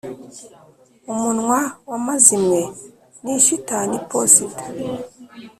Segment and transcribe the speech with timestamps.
[1.11, 2.61] umunwa w'amazimwe
[3.23, 4.65] ni shitani iposita